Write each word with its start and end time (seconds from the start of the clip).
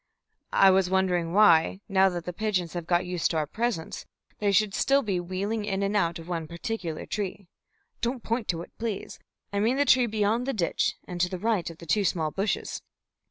"I 0.55 0.71
was 0.71 0.89
wondering 0.89 1.31
why, 1.31 1.81
now 1.87 2.09
that 2.09 2.25
the 2.25 2.33
pigeons 2.33 2.73
have 2.73 2.87
got 2.87 3.05
used 3.05 3.29
to 3.29 3.37
our 3.37 3.45
presence, 3.45 4.07
they 4.39 4.51
should 4.51 4.73
still 4.73 5.03
be 5.03 5.19
wheeling 5.19 5.63
in 5.63 5.83
and 5.83 5.95
out 5.95 6.17
of 6.17 6.27
one 6.27 6.47
particular 6.47 7.05
tree. 7.05 7.45
Don't 8.01 8.23
point 8.23 8.47
to 8.47 8.63
it, 8.63 8.71
please! 8.79 9.19
I 9.53 9.59
mean 9.59 9.77
the 9.77 9.85
tree 9.85 10.07
beyond 10.07 10.47
the 10.47 10.53
ditch, 10.53 10.95
and 11.07 11.21
to 11.21 11.29
the 11.29 11.37
right 11.37 11.69
of 11.69 11.77
two 11.77 12.03
small 12.03 12.31
bushes." 12.31 12.81